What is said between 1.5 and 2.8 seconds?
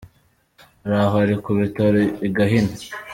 bitaro i Gahini.